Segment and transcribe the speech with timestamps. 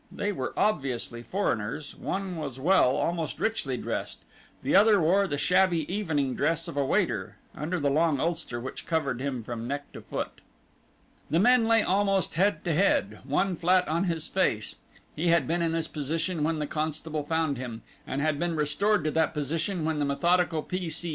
[0.11, 1.93] They were obviously foreigners.
[1.95, 4.17] One was well, almost richly dressed;
[4.63, 8.87] the other wore the shabby evening dress of a waiter, under the long ulster which
[8.87, 10.41] covered him from neck to foot.
[11.29, 13.19] The men lay almost head to head.
[13.25, 14.75] One flat on his face
[15.15, 19.03] (he had been in this position when the constable found him, and had been restored
[19.03, 20.89] to that position when the methodical P.
[20.89, 21.09] C.